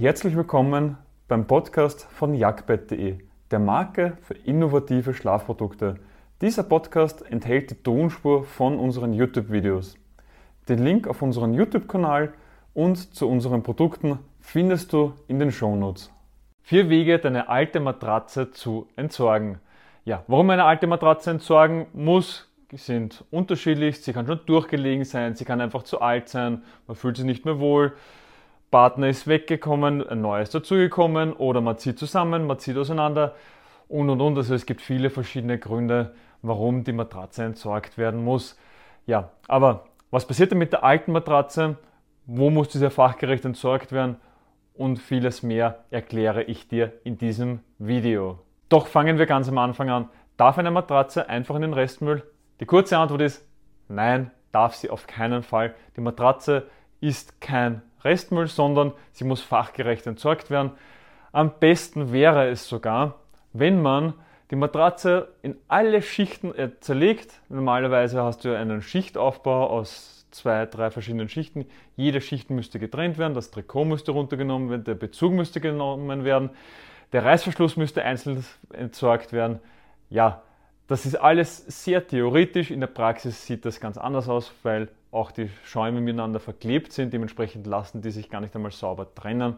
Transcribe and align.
Herzlich 0.00 0.36
willkommen 0.36 0.96
beim 1.26 1.48
Podcast 1.48 2.04
von 2.04 2.32
jagdbett.de, 2.32 3.18
der 3.50 3.58
Marke 3.58 4.16
für 4.22 4.34
innovative 4.34 5.12
Schlafprodukte. 5.12 5.96
Dieser 6.40 6.62
Podcast 6.62 7.28
enthält 7.28 7.72
die 7.72 7.82
Tonspur 7.82 8.44
von 8.44 8.78
unseren 8.78 9.12
YouTube-Videos. 9.12 9.96
Den 10.68 10.84
Link 10.84 11.08
auf 11.08 11.20
unseren 11.20 11.52
YouTube-Kanal 11.52 12.32
und 12.74 13.12
zu 13.12 13.28
unseren 13.28 13.64
Produkten 13.64 14.20
findest 14.38 14.92
du 14.92 15.14
in 15.26 15.40
den 15.40 15.50
Shownotes. 15.50 16.12
Vier 16.62 16.88
Wege, 16.88 17.18
deine 17.18 17.48
alte 17.48 17.80
Matratze 17.80 18.52
zu 18.52 18.86
entsorgen. 18.94 19.58
Ja, 20.04 20.22
warum 20.28 20.48
eine 20.50 20.62
alte 20.62 20.86
Matratze 20.86 21.32
entsorgen 21.32 21.86
muss, 21.92 22.48
sind 22.72 23.24
unterschiedlich. 23.32 24.00
Sie 24.00 24.12
kann 24.12 24.28
schon 24.28 24.38
durchgelegen 24.46 25.04
sein, 25.04 25.34
sie 25.34 25.44
kann 25.44 25.60
einfach 25.60 25.82
zu 25.82 26.00
alt 26.00 26.28
sein, 26.28 26.62
man 26.86 26.96
fühlt 26.96 27.16
sich 27.16 27.26
nicht 27.26 27.44
mehr 27.44 27.58
wohl. 27.58 27.94
Partner 28.70 29.08
ist 29.08 29.26
weggekommen, 29.26 30.06
ein 30.06 30.20
neues 30.20 30.50
dazugekommen 30.50 31.32
oder 31.32 31.60
man 31.60 31.78
zieht 31.78 31.98
zusammen, 31.98 32.46
man 32.46 32.58
zieht 32.58 32.76
auseinander 32.76 33.34
und 33.88 34.10
und 34.10 34.20
und. 34.20 34.36
Also 34.36 34.54
es 34.54 34.66
gibt 34.66 34.82
viele 34.82 35.10
verschiedene 35.10 35.58
Gründe, 35.58 36.14
warum 36.42 36.84
die 36.84 36.92
Matratze 36.92 37.44
entsorgt 37.44 37.96
werden 37.96 38.22
muss. 38.22 38.58
Ja, 39.06 39.30
aber 39.46 39.86
was 40.10 40.26
passiert 40.26 40.50
denn 40.50 40.58
mit 40.58 40.72
der 40.72 40.84
alten 40.84 41.12
Matratze? 41.12 41.76
Wo 42.26 42.50
muss 42.50 42.68
diese 42.68 42.90
fachgerecht 42.90 43.44
entsorgt 43.44 43.92
werden? 43.92 44.16
Und 44.74 44.98
vieles 44.98 45.42
mehr 45.42 45.84
erkläre 45.90 46.42
ich 46.44 46.68
dir 46.68 46.92
in 47.04 47.18
diesem 47.18 47.60
Video. 47.78 48.38
Doch 48.68 48.86
fangen 48.86 49.18
wir 49.18 49.26
ganz 49.26 49.48
am 49.48 49.58
Anfang 49.58 49.88
an. 49.88 50.08
Darf 50.36 50.58
eine 50.58 50.70
Matratze 50.70 51.28
einfach 51.28 51.56
in 51.56 51.62
den 51.62 51.72
Restmüll? 51.72 52.22
Die 52.60 52.66
kurze 52.66 52.98
Antwort 52.98 53.22
ist 53.22 53.44
nein, 53.88 54.30
darf 54.52 54.74
sie 54.74 54.90
auf 54.90 55.06
keinen 55.06 55.42
Fall. 55.42 55.74
Die 55.96 56.00
Matratze 56.00 56.66
ist 57.00 57.40
kein 57.40 57.82
Restmüll, 58.04 58.46
sondern 58.46 58.92
sie 59.12 59.24
muss 59.24 59.40
fachgerecht 59.40 60.06
entsorgt 60.06 60.50
werden. 60.50 60.72
Am 61.32 61.52
besten 61.58 62.12
wäre 62.12 62.48
es 62.48 62.68
sogar, 62.68 63.16
wenn 63.52 63.82
man 63.82 64.14
die 64.50 64.56
Matratze 64.56 65.28
in 65.42 65.56
alle 65.68 66.00
Schichten 66.02 66.54
äh, 66.54 66.70
zerlegt. 66.80 67.40
Normalerweise 67.48 68.22
hast 68.22 68.44
du 68.44 68.56
einen 68.56 68.80
Schichtaufbau 68.80 69.68
aus 69.68 70.26
zwei, 70.30 70.66
drei 70.66 70.90
verschiedenen 70.90 71.28
Schichten. 71.28 71.66
Jede 71.96 72.20
Schicht 72.20 72.50
müsste 72.50 72.78
getrennt 72.78 73.18
werden, 73.18 73.34
das 73.34 73.50
Trikot 73.50 73.84
müsste 73.84 74.12
runtergenommen 74.12 74.70
werden, 74.70 74.84
der 74.84 74.94
Bezug 74.94 75.32
müsste 75.32 75.60
genommen 75.60 76.24
werden, 76.24 76.50
der 77.12 77.24
Reißverschluss 77.24 77.76
müsste 77.76 78.04
einzeln 78.04 78.44
entsorgt 78.72 79.32
werden. 79.32 79.60
Ja, 80.10 80.42
das 80.86 81.04
ist 81.04 81.16
alles 81.16 81.64
sehr 81.84 82.06
theoretisch. 82.06 82.70
In 82.70 82.80
der 82.80 82.86
Praxis 82.86 83.46
sieht 83.46 83.64
das 83.64 83.80
ganz 83.80 83.98
anders 83.98 84.28
aus, 84.28 84.52
weil 84.62 84.88
auch 85.10 85.30
die 85.30 85.50
Schäume 85.64 86.00
miteinander 86.00 86.40
verklebt 86.40 86.92
sind. 86.92 87.12
Dementsprechend 87.12 87.66
lassen 87.66 88.02
die 88.02 88.10
sich 88.10 88.30
gar 88.30 88.40
nicht 88.40 88.54
einmal 88.54 88.72
sauber 88.72 89.12
trennen. 89.14 89.56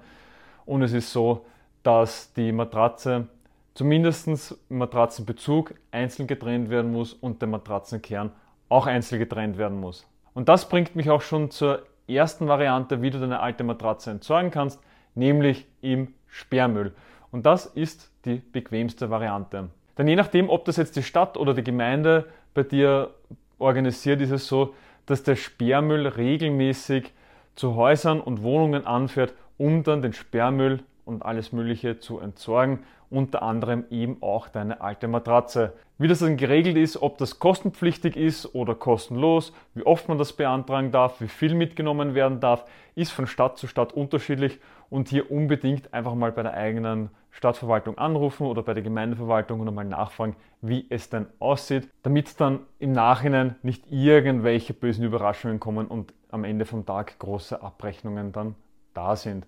Und 0.67 0.83
es 0.83 0.93
ist 0.93 1.13
so, 1.13 1.45
dass 1.83 2.33
die 2.35 2.53
Matratze 2.53 3.29
zumindest 3.75 4.57
im 4.69 4.79
Matratzenbezug 4.79 5.75
einzeln 5.91 6.27
getrennt 6.27 6.71
werden 6.71 6.93
muss 6.93 7.15
und 7.15 7.41
der 7.41 7.49
Matratzenkern 7.49 8.33
auch 8.69 8.87
einzeln 8.87 9.19
getrennt 9.19 9.59
werden 9.59 9.81
muss. 9.81 10.07
Und 10.35 10.49
das 10.49 10.69
bringt 10.69 10.95
mich 10.97 11.11
auch 11.11 11.23
schon 11.23 11.51
zur 11.51 11.83
ersten 12.07 12.49
Variante, 12.49 13.03
wie 13.03 13.11
du 13.11 13.19
deine 13.19 13.41
alte 13.41 13.65
Matratze 13.65 14.11
entsorgen 14.11 14.51
kannst, 14.51 14.81
nämlich 15.15 15.67
im 15.81 16.15
Sperrmüll. 16.29 16.93
Und 17.33 17.47
das 17.47 17.67
ist 17.67 18.11
die 18.25 18.37
bequemste 18.37 19.11
Variante. 19.11 19.71
Denn 19.99 20.09
je 20.09 20.17
nachdem, 20.17 20.49
ob 20.49 20.65
das 20.65 20.77
jetzt 20.77 20.97
die 20.97 21.03
Stadt 21.03 21.37
oder 21.37 21.55
die 21.55 21.65
Gemeinde 21.65 22.27
bei 22.55 22.63
dir 22.63 23.11
organisiert, 23.59 24.21
ist 24.21 24.31
es 24.31 24.47
so, 24.47 24.75
dass 25.07 25.23
der 25.23 25.37
Sperrmüll 25.37 26.07
regelmäßig 26.07 27.13
zu 27.55 27.75
Häusern 27.75 28.21
und 28.21 28.43
Wohnungen 28.43 28.87
anfährt, 28.87 29.35
um 29.59 29.83
dann 29.83 30.03
den 30.03 30.13
Sperrmüll 30.13 30.81
und 31.05 31.25
alles 31.25 31.53
Mögliche 31.53 31.99
zu 31.99 32.21
entsorgen, 32.21 32.81
unter 33.11 33.43
anderem 33.43 33.85
eben 33.91 34.19
auch 34.23 34.49
deine 34.49 34.81
alte 34.81 35.09
Matratze. 35.09 35.73
Wie 35.99 36.09
das 36.09 36.21
dann 36.21 36.37
geregelt 36.37 36.77
ist, 36.77 37.03
ob 37.03 37.19
das 37.19 37.39
kostenpflichtig 37.39 38.17
ist 38.17 38.55
oder 38.55 38.75
kostenlos, 38.75 39.53
wie 39.75 39.83
oft 39.83 40.09
man 40.09 40.17
das 40.17 40.33
beantragen 40.33 40.93
darf, 40.93 41.21
wie 41.21 41.29
viel 41.29 41.55
mitgenommen 41.55 42.15
werden 42.15 42.41
darf, 42.41 42.65
ist 42.95 43.13
von 43.13 43.27
Stadt 43.27 43.59
zu 43.59 43.67
Stadt 43.67 43.93
unterschiedlich 43.93 44.59
und 44.91 45.09
hier 45.09 45.31
unbedingt 45.31 45.95
einfach 45.95 46.15
mal 46.15 46.33
bei 46.33 46.43
der 46.43 46.55
eigenen 46.55 47.11
Stadtverwaltung 47.31 47.97
anrufen 47.97 48.47
oder 48.47 48.63
bei 48.63 48.75
der 48.75 48.83
Gemeindeverwaltung 48.83 49.61
und 49.61 49.69
einmal 49.69 49.85
nachfragen, 49.85 50.37
wie 50.61 50.87
es 50.91 51.09
denn 51.09 51.27
aussieht, 51.39 51.89
damit 52.03 52.41
dann 52.41 52.61
im 52.81 52.93
Nachhinein 52.93 53.55
nicht 53.63 53.91
irgendwelche 53.91 54.75
bösen 54.75 55.05
Überraschungen 55.05 55.61
kommen 55.61 55.87
und 55.87 56.13
am 56.31 56.45
Ende 56.45 56.65
vom 56.65 56.85
Tag 56.85 57.19
große 57.19 57.63
Abrechnungen 57.63 58.33
dann 58.33 58.57
da 58.93 59.17
sind. 59.17 59.47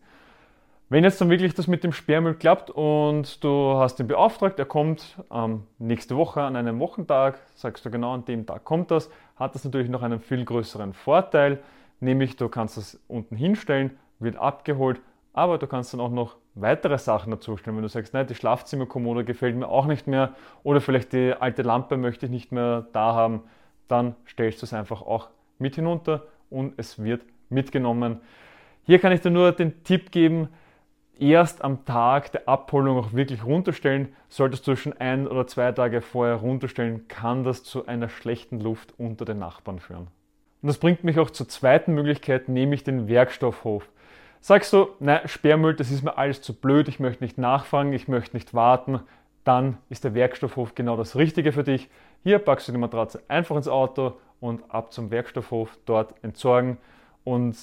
Wenn 0.88 1.04
jetzt 1.04 1.20
dann 1.20 1.30
wirklich 1.30 1.54
das 1.54 1.68
mit 1.68 1.84
dem 1.84 1.92
Sperrmüll 1.92 2.34
klappt 2.34 2.70
und 2.70 3.42
du 3.42 3.76
hast 3.78 3.98
ihn 3.98 4.08
beauftragt, 4.08 4.58
er 4.58 4.66
kommt 4.66 5.16
ähm, 5.32 5.62
nächste 5.78 6.16
Woche 6.16 6.42
an 6.42 6.54
einem 6.54 6.78
Wochentag, 6.80 7.38
sagst 7.54 7.84
du 7.84 7.90
genau 7.90 8.12
an 8.12 8.26
dem 8.26 8.44
Tag 8.46 8.64
kommt 8.64 8.90
das, 8.90 9.10
hat 9.36 9.54
das 9.54 9.64
natürlich 9.64 9.88
noch 9.88 10.02
einen 10.02 10.20
viel 10.20 10.44
größeren 10.44 10.92
Vorteil, 10.92 11.60
nämlich 12.00 12.36
du 12.36 12.48
kannst 12.50 12.76
das 12.76 13.00
unten 13.08 13.36
hinstellen, 13.36 13.98
wird 14.18 14.36
abgeholt, 14.36 15.00
aber 15.32 15.58
du 15.58 15.66
kannst 15.66 15.92
dann 15.92 16.00
auch 16.00 16.10
noch 16.10 16.36
weitere 16.54 16.98
Sachen 16.98 17.30
dazustellen. 17.30 17.76
Wenn 17.76 17.82
du 17.82 17.88
sagst, 17.88 18.14
nein, 18.14 18.26
die 18.26 18.34
Schlafzimmerkommode 18.34 19.24
gefällt 19.24 19.56
mir 19.56 19.68
auch 19.68 19.86
nicht 19.86 20.06
mehr 20.06 20.34
oder 20.62 20.80
vielleicht 20.80 21.12
die 21.12 21.34
alte 21.38 21.62
Lampe 21.62 21.96
möchte 21.96 22.26
ich 22.26 22.32
nicht 22.32 22.52
mehr 22.52 22.86
da 22.92 23.14
haben, 23.14 23.42
dann 23.88 24.14
stellst 24.28 24.62
du 24.62 24.66
es 24.66 24.72
einfach 24.72 25.02
auch 25.02 25.28
mit 25.58 25.76
hinunter 25.76 26.24
und 26.50 26.74
es 26.76 27.02
wird 27.02 27.22
mitgenommen. 27.48 28.20
Hier 28.84 28.98
kann 28.98 29.12
ich 29.12 29.20
dir 29.20 29.30
nur 29.30 29.52
den 29.52 29.84
Tipp 29.84 30.10
geben, 30.10 30.48
erst 31.18 31.62
am 31.62 31.84
Tag 31.84 32.32
der 32.32 32.48
Abholung 32.48 32.98
auch 32.98 33.12
wirklich 33.12 33.44
runterstellen. 33.44 34.08
Solltest 34.28 34.66
du 34.66 34.76
schon 34.76 34.92
ein 34.94 35.28
oder 35.28 35.46
zwei 35.46 35.70
Tage 35.72 36.00
vorher 36.00 36.36
runterstellen, 36.36 37.06
kann 37.08 37.44
das 37.44 37.62
zu 37.62 37.86
einer 37.86 38.08
schlechten 38.08 38.60
Luft 38.60 38.94
unter 38.98 39.24
den 39.24 39.38
Nachbarn 39.38 39.78
führen. 39.78 40.08
Und 40.62 40.68
das 40.68 40.78
bringt 40.78 41.04
mich 41.04 41.18
auch 41.18 41.30
zur 41.30 41.48
zweiten 41.48 41.94
Möglichkeit, 41.94 42.48
nämlich 42.48 42.84
den 42.84 43.08
Werkstoffhof. 43.08 43.88
Sagst 44.44 44.72
du, 44.72 44.88
nein, 44.98 45.20
Sperrmüll, 45.26 45.76
das 45.76 45.92
ist 45.92 46.02
mir 46.02 46.18
alles 46.18 46.42
zu 46.42 46.52
blöd, 46.52 46.88
ich 46.88 46.98
möchte 46.98 47.22
nicht 47.22 47.38
nachfragen, 47.38 47.92
ich 47.92 48.08
möchte 48.08 48.34
nicht 48.34 48.54
warten, 48.54 48.98
dann 49.44 49.78
ist 49.88 50.02
der 50.02 50.14
Werkstoffhof 50.14 50.74
genau 50.74 50.96
das 50.96 51.14
Richtige 51.14 51.52
für 51.52 51.62
dich. 51.62 51.88
Hier 52.24 52.40
packst 52.40 52.66
du 52.66 52.72
die 52.72 52.78
Matratze 52.78 53.22
einfach 53.28 53.54
ins 53.54 53.68
Auto 53.68 54.18
und 54.40 54.68
ab 54.68 54.92
zum 54.92 55.12
Werkstoffhof 55.12 55.78
dort 55.86 56.16
entsorgen. 56.24 56.78
Und 57.22 57.56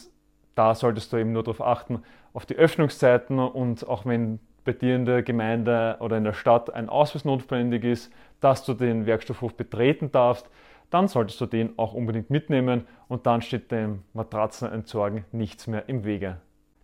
da 0.55 0.73
solltest 0.73 1.11
du 1.11 1.17
eben 1.17 1.33
nur 1.33 1.43
darauf 1.43 1.61
achten, 1.61 2.01
auf 2.31 2.45
die 2.45 2.55
Öffnungszeiten 2.55 3.39
und 3.39 3.85
auch 3.85 4.05
wenn 4.05 4.39
bei 4.63 4.71
dir 4.71 4.95
in 4.95 5.03
der 5.03 5.21
Gemeinde 5.21 5.97
oder 5.99 6.15
in 6.15 6.23
der 6.23 6.31
Stadt 6.31 6.73
ein 6.73 6.87
Ausweis 6.87 7.25
notwendig 7.25 7.83
ist, 7.83 8.09
dass 8.39 8.63
du 8.63 8.73
den 8.73 9.05
Werkstoffhof 9.05 9.53
betreten 9.53 10.13
darfst, 10.13 10.49
dann 10.91 11.09
solltest 11.09 11.41
du 11.41 11.45
den 11.45 11.77
auch 11.77 11.93
unbedingt 11.93 12.29
mitnehmen 12.29 12.87
und 13.09 13.25
dann 13.25 13.41
steht 13.41 13.69
dem 13.69 14.03
Matratzenentsorgen 14.13 15.25
nichts 15.33 15.67
mehr 15.67 15.89
im 15.89 16.05
Wege. 16.05 16.37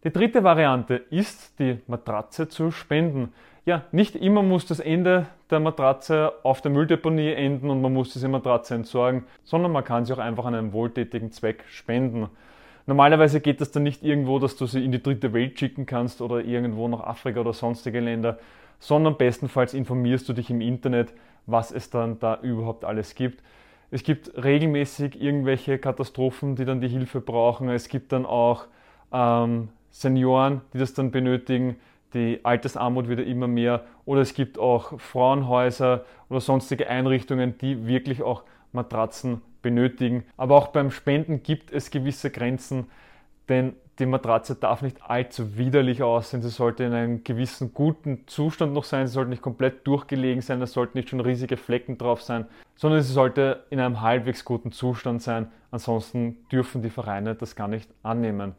Die 0.05 0.13
dritte 0.13 0.43
Variante 0.43 1.01
ist, 1.09 1.57
die 1.57 1.79
Matratze 1.87 2.47
zu 2.47 2.69
spenden. 2.69 3.33
Ja, 3.65 3.85
nicht 3.91 4.15
immer 4.15 4.43
muss 4.43 4.67
das 4.67 4.79
Ende 4.79 5.25
der 5.49 5.59
Matratze 5.59 6.31
auf 6.43 6.61
der 6.61 6.69
Mülldeponie 6.69 7.31
enden 7.31 7.71
und 7.71 7.81
man 7.81 7.91
muss 7.91 8.13
diese 8.13 8.27
Matratze 8.27 8.75
entsorgen, 8.75 9.23
sondern 9.43 9.71
man 9.71 9.83
kann 9.83 10.05
sie 10.05 10.13
auch 10.13 10.19
einfach 10.19 10.45
an 10.45 10.53
einen 10.53 10.73
wohltätigen 10.73 11.31
Zweck 11.31 11.63
spenden. 11.69 12.29
Normalerweise 12.85 13.41
geht 13.41 13.61
das 13.61 13.71
dann 13.71 13.81
nicht 13.81 14.03
irgendwo, 14.03 14.37
dass 14.37 14.55
du 14.55 14.67
sie 14.67 14.85
in 14.85 14.91
die 14.91 15.01
dritte 15.01 15.33
Welt 15.33 15.57
schicken 15.57 15.87
kannst 15.87 16.21
oder 16.21 16.45
irgendwo 16.45 16.87
nach 16.87 16.99
Afrika 16.99 17.39
oder 17.39 17.53
sonstige 17.53 17.99
Länder, 17.99 18.37
sondern 18.77 19.17
bestenfalls 19.17 19.73
informierst 19.73 20.29
du 20.29 20.33
dich 20.33 20.51
im 20.51 20.61
Internet, 20.61 21.15
was 21.47 21.71
es 21.71 21.89
dann 21.89 22.19
da 22.19 22.37
überhaupt 22.43 22.85
alles 22.85 23.15
gibt. 23.15 23.41
Es 23.89 24.03
gibt 24.03 24.31
regelmäßig 24.37 25.19
irgendwelche 25.19 25.79
Katastrophen, 25.79 26.55
die 26.55 26.65
dann 26.65 26.79
die 26.79 26.89
Hilfe 26.89 27.21
brauchen. 27.21 27.69
Es 27.69 27.87
gibt 27.87 28.11
dann 28.11 28.27
auch 28.27 28.67
ähm, 29.11 29.69
Senioren, 29.95 30.59
die 30.73 30.77
das 30.77 30.93
dann 30.93 31.09
benötigen. 31.09 31.77
Die 32.13 32.41
Altersarmut 32.43 33.07
wird 33.07 33.19
ja 33.19 33.25
immer 33.25 33.47
mehr. 33.47 33.85
Oder 34.03 34.19
es 34.19 34.33
gibt 34.33 34.59
auch 34.59 34.99
Frauenhäuser 34.99 36.03
oder 36.29 36.41
sonstige 36.41 36.89
Einrichtungen, 36.89 37.57
die 37.59 37.87
wirklich 37.87 38.21
auch 38.21 38.43
Matratzen 38.73 39.41
benötigen. 39.61 40.25
Aber 40.35 40.57
auch 40.57 40.67
beim 40.67 40.91
Spenden 40.91 41.43
gibt 41.43 41.71
es 41.71 41.91
gewisse 41.91 42.29
Grenzen, 42.29 42.87
denn 43.47 43.73
die 43.99 44.05
Matratze 44.05 44.55
darf 44.55 44.81
nicht 44.81 44.97
allzu 45.01 45.57
widerlich 45.57 46.03
aussehen. 46.03 46.41
Sie 46.41 46.49
sollte 46.49 46.83
in 46.83 46.91
einem 46.91 47.23
gewissen 47.23 47.73
guten 47.73 48.27
Zustand 48.27 48.73
noch 48.73 48.83
sein. 48.83 49.07
Sie 49.07 49.13
sollte 49.13 49.29
nicht 49.29 49.41
komplett 49.41 49.87
durchgelegen 49.87 50.41
sein. 50.41 50.61
Es 50.61 50.73
sollten 50.73 50.97
nicht 50.97 51.07
schon 51.07 51.21
riesige 51.21 51.55
Flecken 51.55 51.97
drauf 51.97 52.21
sein, 52.21 52.47
sondern 52.75 53.01
sie 53.01 53.13
sollte 53.13 53.63
in 53.69 53.79
einem 53.79 54.01
halbwegs 54.01 54.43
guten 54.43 54.73
Zustand 54.73 55.21
sein. 55.21 55.47
Ansonsten 55.71 56.35
dürfen 56.51 56.81
die 56.81 56.89
Vereine 56.89 57.33
das 57.33 57.55
gar 57.55 57.69
nicht 57.69 57.89
annehmen. 58.03 58.55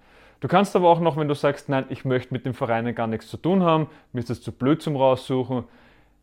Du 0.46 0.48
kannst 0.48 0.76
aber 0.76 0.88
auch 0.88 1.00
noch, 1.00 1.16
wenn 1.16 1.26
du 1.26 1.34
sagst, 1.34 1.68
nein, 1.68 1.86
ich 1.88 2.04
möchte 2.04 2.32
mit 2.32 2.46
dem 2.46 2.54
Verein 2.54 2.94
gar 2.94 3.08
nichts 3.08 3.26
zu 3.26 3.36
tun 3.36 3.64
haben, 3.64 3.88
mir 4.12 4.20
ist 4.20 4.30
das 4.30 4.40
zu 4.40 4.52
blöd 4.52 4.80
zum 4.80 4.94
Raussuchen, 4.94 5.64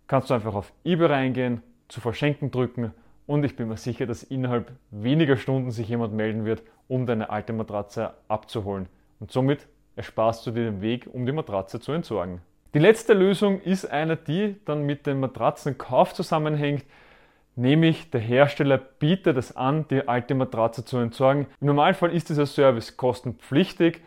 kannst 0.08 0.30
du 0.30 0.34
einfach 0.34 0.56
auf 0.56 0.72
eBay 0.86 1.08
reingehen, 1.08 1.62
zu 1.90 2.00
verschenken 2.00 2.50
drücken 2.50 2.94
und 3.28 3.44
ich 3.44 3.58
bin 3.58 3.68
mir 3.68 3.76
sicher, 3.76 4.06
dass 4.06 4.24
innerhalb 4.24 4.72
weniger 4.92 5.36
Stunden 5.36 5.72
sich 5.72 5.90
jemand 5.90 6.14
melden 6.14 6.46
wird, 6.46 6.64
um 6.88 7.06
deine 7.06 7.32
alte 7.32 7.52
Matratze 7.52 8.14
abzuholen. 8.30 8.88
Und 9.20 9.30
somit 9.34 9.68
ersparst 9.98 10.48
du 10.48 10.52
dir 10.52 10.72
den 10.72 10.80
Weg, 10.80 11.10
um 11.12 11.26
die 11.26 11.34
Matratze 11.34 11.82
zu 11.82 11.92
entsorgen. 11.92 12.40
Die 12.74 12.80
letzte 12.80 13.12
Lösung 13.12 13.60
ist 13.60 13.92
eine, 13.92 14.16
die 14.16 14.56
dann 14.64 14.86
mit 14.86 15.06
dem 15.06 15.20
Matratzenkauf 15.20 16.14
zusammenhängt, 16.14 16.86
nämlich 17.56 18.10
der 18.10 18.22
Hersteller 18.22 18.78
bietet 18.78 19.38
es 19.38 19.56
an, 19.56 19.88
die 19.90 20.08
alte 20.08 20.36
Matratze 20.36 20.86
zu 20.86 20.98
entsorgen. 20.98 21.48
Im 21.62 21.68
Normalfall 21.68 22.14
ist 22.14 22.30
dieser 22.30 22.46
Service 22.46 22.98
kostenpflichtig 22.98 24.02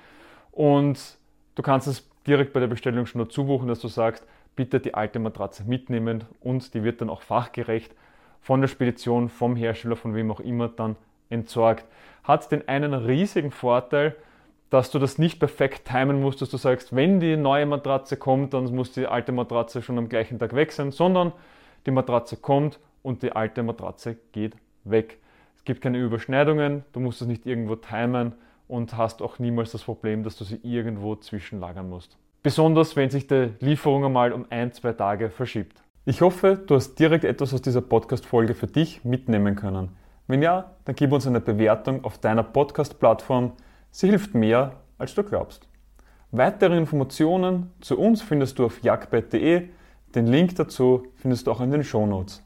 und 0.52 1.16
du 1.54 1.62
kannst 1.62 1.86
es 1.86 2.08
direkt 2.26 2.52
bei 2.52 2.60
der 2.60 2.66
Bestellung 2.66 3.06
schon 3.06 3.20
dazu 3.20 3.44
buchen, 3.44 3.68
dass 3.68 3.80
du 3.80 3.88
sagst, 3.88 4.26
bitte 4.56 4.80
die 4.80 4.94
alte 4.94 5.18
Matratze 5.18 5.64
mitnehmen 5.64 6.24
und 6.40 6.74
die 6.74 6.82
wird 6.82 7.00
dann 7.00 7.10
auch 7.10 7.22
fachgerecht 7.22 7.94
von 8.40 8.60
der 8.60 8.68
Spedition, 8.68 9.28
vom 9.28 9.54
Hersteller, 9.56 9.96
von 9.96 10.14
wem 10.14 10.30
auch 10.30 10.40
immer 10.40 10.68
dann 10.68 10.96
entsorgt. 11.30 11.84
Hat 12.24 12.50
den 12.50 12.66
einen 12.68 12.94
riesigen 12.94 13.50
Vorteil, 13.50 14.16
dass 14.70 14.90
du 14.90 14.98
das 14.98 15.18
nicht 15.18 15.38
perfekt 15.38 15.88
timen 15.88 16.20
musst, 16.20 16.42
dass 16.42 16.50
du 16.50 16.56
sagst, 16.56 16.94
wenn 16.94 17.20
die 17.20 17.36
neue 17.36 17.66
Matratze 17.66 18.16
kommt, 18.16 18.54
dann 18.54 18.64
muss 18.74 18.92
die 18.92 19.06
alte 19.06 19.30
Matratze 19.30 19.82
schon 19.82 19.98
am 19.98 20.08
gleichen 20.08 20.38
Tag 20.38 20.54
weg 20.54 20.72
sein, 20.72 20.90
sondern 20.90 21.32
die 21.86 21.92
Matratze 21.92 22.36
kommt 22.36 22.80
und 23.06 23.22
die 23.22 23.32
alte 23.32 23.62
Matratze 23.62 24.16
geht 24.32 24.56
weg. 24.84 25.18
Es 25.56 25.64
gibt 25.64 25.80
keine 25.80 25.98
Überschneidungen, 25.98 26.84
du 26.92 27.00
musst 27.00 27.22
es 27.22 27.28
nicht 27.28 27.46
irgendwo 27.46 27.76
timen 27.76 28.34
und 28.68 28.96
hast 28.96 29.22
auch 29.22 29.38
niemals 29.38 29.72
das 29.72 29.84
Problem, 29.84 30.22
dass 30.22 30.36
du 30.36 30.44
sie 30.44 30.60
irgendwo 30.62 31.16
zwischenlagern 31.16 31.88
musst. 31.88 32.18
Besonders 32.42 32.96
wenn 32.96 33.10
sich 33.10 33.26
die 33.26 33.50
Lieferung 33.60 34.04
einmal 34.04 34.32
um 34.32 34.46
ein, 34.50 34.72
zwei 34.72 34.92
Tage 34.92 35.30
verschiebt. 35.30 35.82
Ich 36.04 36.20
hoffe, 36.20 36.62
du 36.66 36.74
hast 36.74 36.96
direkt 36.96 37.24
etwas 37.24 37.54
aus 37.54 37.62
dieser 37.62 37.80
Podcast-Folge 37.80 38.54
für 38.54 38.66
dich 38.66 39.04
mitnehmen 39.04 39.56
können. 39.56 39.96
Wenn 40.26 40.42
ja, 40.42 40.72
dann 40.84 40.94
gib 40.94 41.12
uns 41.12 41.26
eine 41.26 41.40
Bewertung 41.40 42.04
auf 42.04 42.18
deiner 42.18 42.42
Podcast-Plattform 42.42 43.52
Sie 43.98 44.08
hilft 44.08 44.34
mehr, 44.34 44.72
als 44.98 45.14
du 45.14 45.22
glaubst. 45.22 45.66
Weitere 46.30 46.76
Informationen 46.76 47.72
zu 47.80 47.98
uns 47.98 48.20
findest 48.20 48.58
du 48.58 48.66
auf 48.66 48.82
jagdbett.de. 48.82 49.70
Den 50.14 50.26
Link 50.26 50.54
dazu 50.56 51.06
findest 51.14 51.46
du 51.46 51.52
auch 51.52 51.62
in 51.62 51.70
den 51.70 51.82
Shownotes. 51.82 52.45